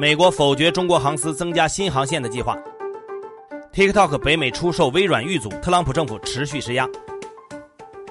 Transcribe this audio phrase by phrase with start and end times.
[0.00, 2.56] 美国否决中国航司增加新航线的计划。
[3.70, 6.88] TikTok 北美出售微软遇阻，特朗普政府持续施压。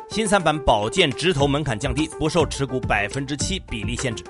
[0.08, 4.24] 新三板保荐直投门槛降低，不受持股百分之七比例限制。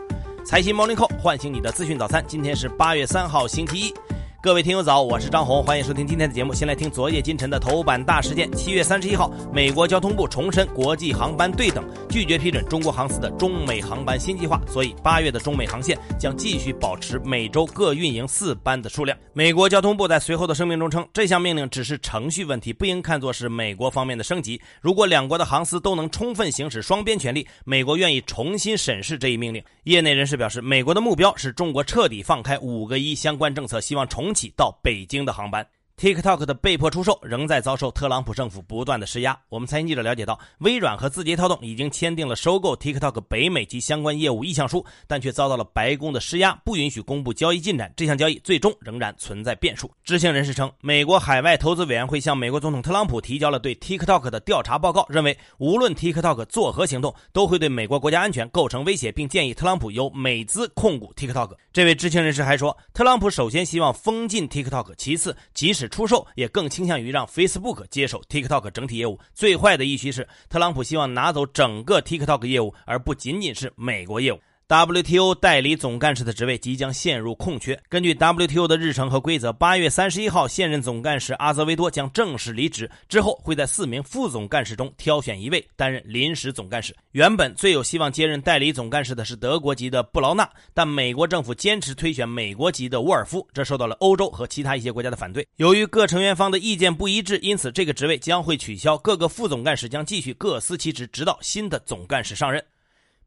[0.46, 3.94] 财新 Morning Call 唤醒你的资讯早餐，今天是八月三号星期一。
[4.42, 6.54] 各位听友早，我是张红，欢迎收听今天的节目。
[6.54, 8.50] 先来听昨夜今晨的头版大事件。
[8.54, 19.18] 七月三十一号，美国交通部重申国际航班对等，拒绝批准中国航司的中美航班新计划，所以八月的中美航线将继续保持每周各运营四班的数量。
[19.34, 24.62] 美国交通部在随后的声明中称，这项命令只是程序问题，不应看作是美国方面的升级。
[24.80, 29.62] 如果两国的航司都能充分行使双边权利，美国愿意重新审视这一命令。
[29.84, 34.29] 业内人士表示，美国的目标是中国彻底放开五个一相关政策，希望重。
[34.30, 35.68] 重启到北京的航班。
[36.00, 39.38] TikTok 的被迫出售仍在遭受特朗普政府不断的施压。
[39.50, 47.92] 我们财经记者了解到，微软和字节跳动已经签订了收购 TikTok 北美及相关业务意向书，但却遭到了白宫的施压，不允许公布交易进展。
[47.98, 49.92] 这项交易最终仍然存在变数。
[50.06, 61.58] 知情人士称，美国海外投资委员会向美国总统特朗普提交了对 TikTok 的调查报告，认为无论 TikTok 作何行动，都会对美国国家安全构成威胁，并建议特朗普由美资控股 TikTok。
[61.74, 69.20] 这位知情人士还说，特朗普首先希望封禁 TikTok，其次，即使出售也更倾向于让 Facebook 接手 TikTok 整体业务。
[69.34, 74.40] 最坏的一期是，特朗普希望拿走整个 TikTok 业务，而不仅仅是美国业务。
[74.70, 77.82] WTO 代理总干事的职位即将陷入空缺。
[77.90, 86.96] 根据 WTO 的日程和规则，八月三十一号，现任总干事阿泽维多将正式离职，之后会在四名副总干事中挑选一位担任临时总干事。
[87.14, 95.48] 原本最有希望接任代理总干事的是德国籍的布劳纳，但美国政府坚持推选美国籍的沃尔夫，这受到了欧洲和其他一些国家的反对。
[95.56, 102.64] 由于各成员方的意见不一致，因此这个职位将会取消，各个副总干事将继续各司其职，直到新的总干事上任。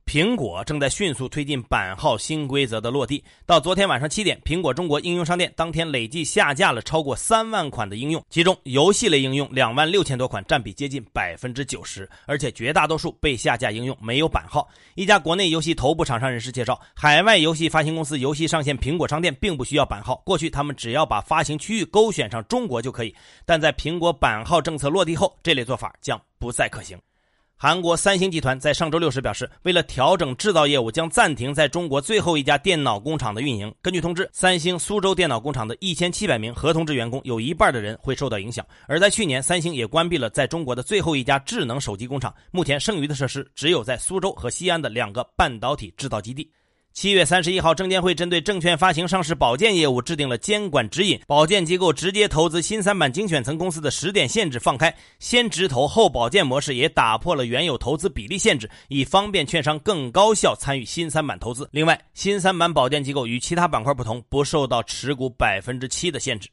[0.05, 3.25] 苹果正在迅速推进版号新规则的落地。
[3.47, 12.09] 到昨天晚上七点，苹果中国应用商店当天累计下架了超过三万款的应用，其中游戏类应用两万六千多款，占比接近百分之九十。
[12.27, 14.69] 而且绝大多数被下架应用没有版号。
[14.97, 23.15] 一家国内游戏头部厂商人士介绍，海外游戏发行公司游戏上线苹果商店并不需要版号，过去他们只要把发行区域勾选上中国就可以。
[23.47, 26.99] 但在苹果版号政策落地后，这类做法将不再可行。
[27.63, 33.73] 韩国三星集团在上周六时表示，为了调整制造业务，将暂停在中国最后一家电脑工厂的运营。
[33.81, 38.67] 根据通知，三星苏州电脑工厂的一千七百名合同制员工有一半的人会受到影响。
[38.89, 46.51] 而在去年，三星也关闭了在中国的最后一家智能手机工厂，目前剩余的设施只有在苏州和西安的两个半导体制造基地。
[46.93, 51.19] 七月三十一号，证监会针对证券发行、上市、保荐业务制定了监管指引。
[51.27, 61.67] 保荐机构直接投资新三板精选层公司的时点限制放开，先直投后保荐模式也打破了原有投资比例限制，以方便券商更高效参与新三板投资。
[61.73, 66.49] 另外，新三板保荐机构与其他板块不同，不受到持股百分之七的限制。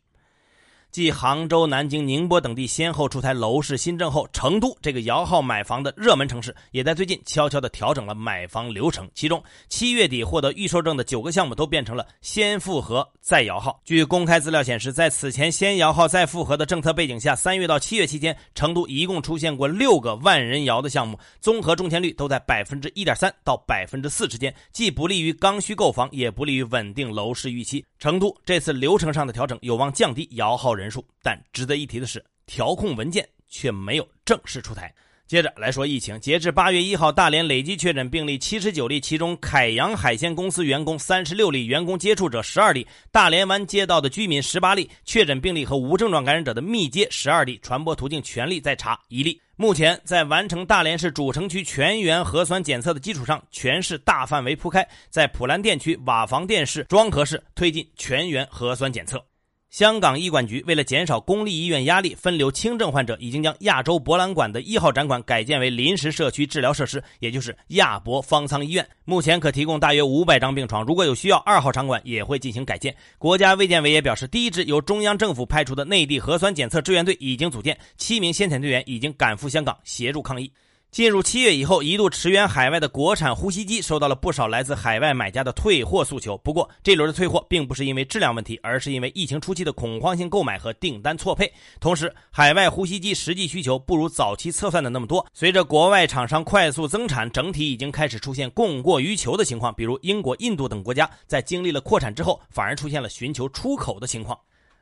[0.91, 9.07] 继杭州、南京、宁波等地先后出台楼市新政后，成都这个摇号买房的热门城市，也在最近悄悄地调整了买房流程。
[9.13, 13.79] 其中，七月底获得预售证的九个项目都变成了先复核再摇号。
[13.85, 27.85] 据公开资料显示，在此前先摇号再复核的政策背景下，三月到七月期间，成都一共出现过六个万人摇的项目，综合中签率都在百分之一点三到百分之四之间，既不利于刚需购房，也不利于稳定楼市预期。
[27.99, 30.78] 成都这次流程上的调整有望降低摇号。
[30.79, 34.93] 人数，但值得一提的是，调控文件却没有正式出台。
[35.27, 49.39] 接着来说疫情，截至八月一号，大连累计确诊病例七十九例，其中凯阳海鲜公司员工三十六例，员工接触者十二例，大连湾街道的居民十八例，确诊病例和无症状感染者的密接十二例，传播途径全力在查一例。
[49.55, 59.23] 目前在完成大连市主城区全员核酸检测的基础上，全市大范围铺开，在普兰店区、瓦房店市、庄河市推进全员核酸检测。
[59.69, 68.87] 香港医管局为了减少公立医院压力，分流轻症患者，已经将亚洲博览馆的一号展馆改建为临时社区治疗设施，也就是亚博方舱医院。
[69.05, 72.95] 目前可提供大约五百张病床，如果有需要，二号场馆也会进行改建。
[73.19, 80.51] 国家卫健委也表示，第一支由中央政府派出的内地核酸检测支援队已经组建，七名先遣队员已经赶赴香港协助抗疫。
[80.91, 86.35] 进入七月以后，一度驰援海外的国产呼吸机收到了不少来自海外买家的退货诉求。
[86.39, 91.53] 不过，这轮的退货并不是因为质量问题，而是因为疫情初期的恐慌性购买和订单错配。
[91.79, 95.23] 同时，海外呼吸机实际需求不如早期测算的那么多。
[95.31, 99.71] 随着国外厂商快速增产，整体已经开始出现供过于求的情况。
[99.75, 104.35] 比如，英国、印度等国家在经历了扩产之后，反而出现了寻求出口的情况。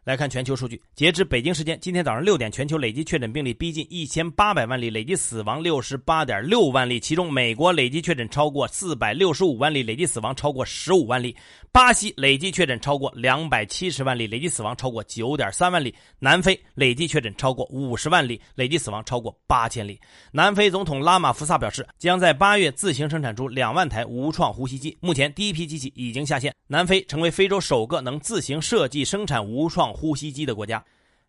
[0.07, 6.97] 来看全球数据，截至北京时间今天早上六点，全球累计确诊病例逼近一千八百万例，累计死亡六十八点六万例。
[6.97, 11.35] 其中，美国累计确诊超过四百六十五万例，累计死亡超过十五万例；
[11.73, 19.99] 巴西累计确诊超过两百七十万例，累计死亡超过九点三万例；南非累计确诊超过五十万例，累计死亡超过八千例。
[20.31, 24.97] 南非总统拉马福萨表示，将在八月自行生产出两万台无创呼吸机。
[25.01, 26.55] 目前，第一批机器已经下线。
[26.69, 29.96] 南非成为非洲首个能自行设计生产无创。
[29.97, 30.83] 呼吸机的国家，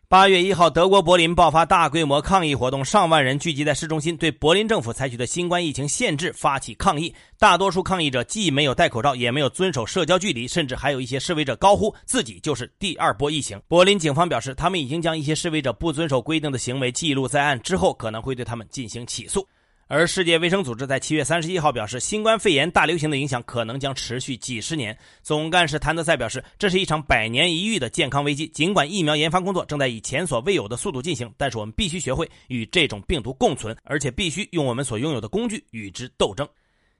[0.07, 7.13] 八月一号，德国柏林爆发大规模抗议活动，上万人聚集在市中心，对柏林政府采取的新冠疫情限制发起抗议。
[7.39, 13.59] 大多数抗议者既没有戴口罩，也没有遵守社交距离，甚至还有一些示威者高呼自己就是第二波疫情。
[13.67, 19.47] 柏林警方表示，他们已经将一些示威者不遵守规定的行为记录在案，之后可能会对他们进行起诉。
[19.91, 24.95] 而世界卫生组织在七月三十一号表示，新冠肺炎大流行的影响可能将持续几十年。
[25.23, 28.47] 总干事谭德赛表示，这是一场百年一遇的健康危机。
[28.49, 36.47] 尽管疫苗研发工作正在以前所未有的速度进行，但是我们必须学会与这种病毒共存，而且必须用我们所拥有的工具与之斗争。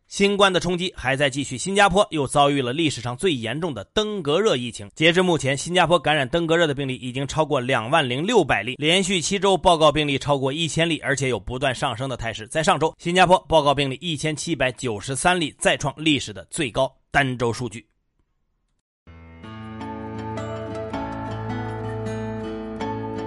[0.09, 4.89] 新冠的冲击还在继续，新加坡又遭遇了历史上最严重的登革热疫情。
[4.95, 12.47] 截至目前，新加坡感染登革热的病例已经超过两万零六百例，连续七周报告病例超过一千例，而且有不断上升的态势。
[12.47, 17.85] 在上周，新加坡报告病例一千七百九十三例，再创历史的最高单周数据。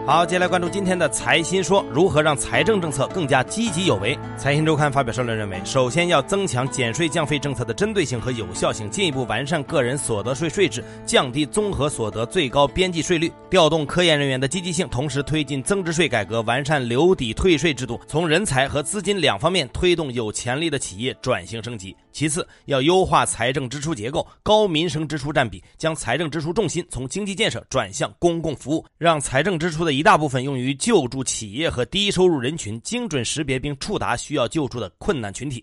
[0.04, 4.19] 好，接下来关注今天的财新说，如何让财政政策更加积极有为？
[4.37, 21.96] 财新周刊发表社论认为，首先要增强减税降费政策的针对性和有效性，进一步完善个人所得税税制，降低综合所得最高边际税率，调动科研人员的积极性，同时推进增值税改革，完善留抵退税制度，从人才和资金两方面推动有潜力的企业转型升级。
[22.12, 29.93] 其次，要优化财政支出结构，高民生支出占比，将财政支出重心从经济建设转向公共服务，让财政支出的。
[29.93, 35.62] 一大部分用于救助企业和低收入人群，精准识别并触达需要救助的困难群体。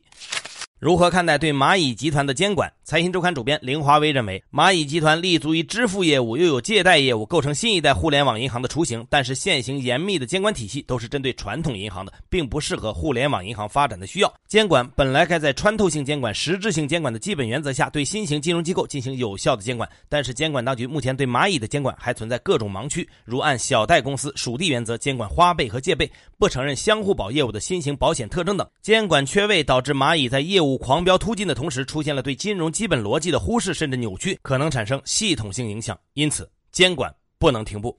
[0.80, 2.72] 如何看待对蚂蚁集团的监管？
[2.86, 9.06] 财新周刊主编林华威认为，蚂蚁集团立足于支付业务，又有借贷业务，构成新一代互联网银行的雏形。
[9.10, 14.34] 但是，现行严密的监管体系都是针对传统银行的，并不适合互联网银行发展的需要。
[14.48, 19.88] 监管本来该在穿透性监管、实质性监管的基本原则下，对新型金融机构进行有效的监管。
[20.08, 28.66] 但是，监管当局目前对蚂蚁的监管还存在各种盲区，如按小贷公司属地原则监管花呗和借呗，不承认相互保业务的新型保险特征等。
[28.82, 35.98] 监管缺位导致蚂蚁在业务 五狂飙突进的同时，出现了对金融基本逻辑的忽视甚至扭曲，可能产生系统性影响。
[36.14, 37.98] 因此，监管不能停步。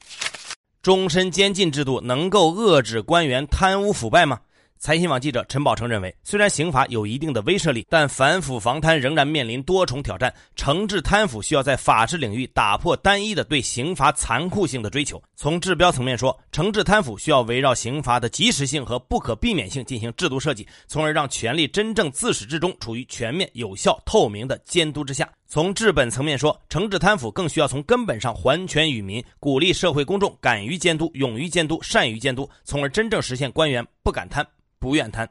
[0.81, 4.41] 终身监禁制度能够遏制官员贪污腐败吗？
[4.83, 10.33] 财新网记者陈宝成认为，虽然刑法有一定的威慑力，但反腐防贪仍然面临多重挑战。
[10.57, 15.23] 惩治贪腐需要在法治领域打破单一的对刑罚残酷性的追求。
[15.37, 25.31] 从治标层面说，惩治贪腐需要围绕刑罚的及时性和不可避免性进行制度设计，从而让权力真正自始至终处于全面、有效、透明的监督之下。
[25.53, 34.47] 从治本层面说，惩治贪腐更需要从根本上还权于民，鼓励社会公众敢于监督、勇于监督、善于监督，从而真正实现官员不敢贪。
[34.79, 35.29] 不愿贪。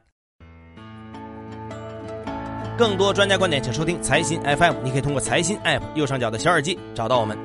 [2.76, 4.74] 更多专家观点，请收听财新 FM。
[4.84, 7.38] 你可以通过财新 App 右上角的小耳机找到我们。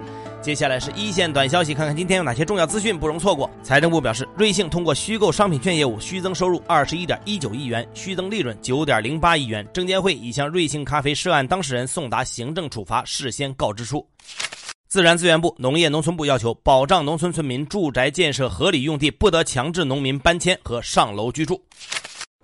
[0.46, 3.50] 接下来是一线短消息，看看今天有哪些重要资讯不容错过。
[3.64, 9.68] 财政部表示，瑞幸通过虚构商品券业务虚增收入二十一点一九亿元，虚增利润九点零八亿元。
[9.74, 14.08] 证监会已向瑞幸咖啡涉案当事人送达行政处罚事先告知书。
[14.88, 21.60] 自然资源部、农业农村部要求保障农村村民住宅建设合理用地，不得强制农民搬迁和上楼居住。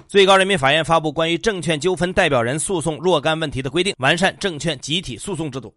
[0.07, 5.71] 最高人民法院发布关于证券纠纷代表人诉讼若干问题的规定，完善证券集体诉讼制度。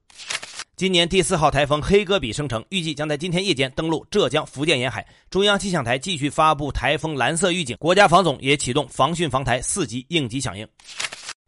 [0.76, 5.06] 今年第四号台风黑戈比生成，预计将在今天夜间登陆浙江、福建沿海。
[5.30, 10.66] 中央气象台继续发布台风蓝色预警，国家防总也启动防汛防台四级应急响应。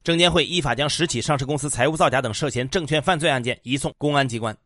[0.05, 4.57] 证监会依法将十起上市公司财务造假等涉嫌证券犯罪案件移送公安机关。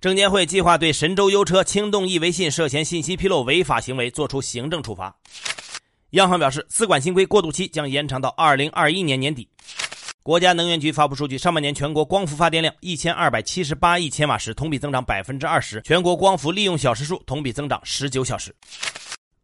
[0.00, 5.14] 证监会计划对神州优车、轻动易微信涉嫌信息披露违法行为作出行政处罚。
[6.12, 9.46] 央行表示，资管新规过渡期将延长到二零二一年年底。
[10.24, 18.54] 国家能源局发布数据，上半年全国光伏发电量一千二百七十八亿千瓦时，同比增长百分之二十，全国光伏利用小时数同比增长十九小时。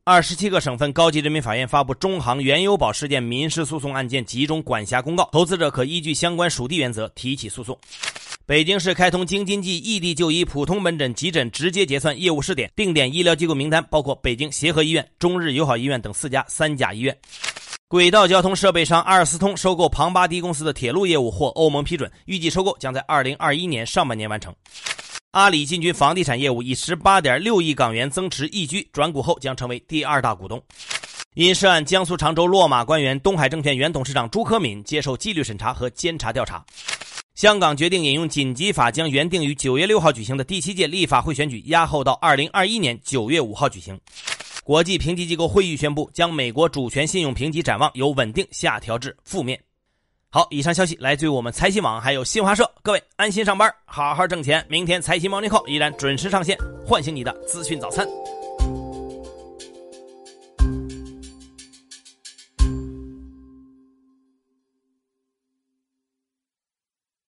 [0.05, 7.77] 二十七个省份高级人民法院发布中航原油宝事件民事诉讼案件集中管辖公告，投资者可依据相关属地原则提起诉讼。
[8.47, 17.19] 北京市开通京津冀异地就医普通门诊急诊直接结算业务试点，定点医疗机构名单包括北京协和医院、中日友好医院等四家三甲医院。
[17.91, 24.55] 轨道交通设备商阿尔斯通收购庞巴迪公司的铁路业务获欧盟批准，预计收购将在二零二一年上半年完成。
[25.31, 30.63] 阿里进军房地产业务，以十八点六亿港元增持易居，转股后将成为第二大股东。
[31.33, 36.63] 因涉案，江苏常州落马官员东海证券原董事长朱科敏接受纪律审查和监察调查。
[37.37, 43.99] 香港决定引用紧急法，将原定于九月六号举行的第七届立法会选举押后到二零二一年九月五号举行。
[44.69, 49.59] 国际评级机构会议宣布，将美国主权信用评级展望由稳定下调至负面。
[50.29, 52.71] 好，以上消息来自于我们财新网，还有新华社。
[52.83, 54.63] 各位安心上班，好好挣钱。
[54.69, 56.55] 明天财新 Morning Call 依然准时上线，
[56.87, 58.07] 唤醒你的资讯早餐。